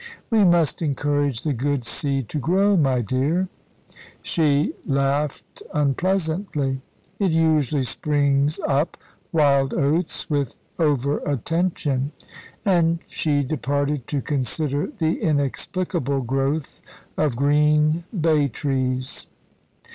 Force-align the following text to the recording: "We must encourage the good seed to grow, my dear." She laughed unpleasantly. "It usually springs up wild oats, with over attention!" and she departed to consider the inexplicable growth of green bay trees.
"We 0.31 0.43
must 0.43 0.81
encourage 0.81 1.43
the 1.43 1.53
good 1.53 1.85
seed 1.85 2.27
to 2.29 2.39
grow, 2.39 2.75
my 2.75 3.01
dear." 3.01 3.49
She 4.23 4.73
laughed 4.83 5.61
unpleasantly. 5.75 6.81
"It 7.19 7.31
usually 7.33 7.83
springs 7.83 8.59
up 8.67 8.97
wild 9.31 9.75
oats, 9.75 10.27
with 10.27 10.55
over 10.79 11.19
attention!" 11.19 12.13
and 12.65 12.97
she 13.05 13.43
departed 13.43 14.07
to 14.07 14.23
consider 14.23 14.87
the 14.87 15.21
inexplicable 15.21 16.21
growth 16.21 16.81
of 17.15 17.35
green 17.35 18.03
bay 18.21 18.47
trees. 18.47 19.27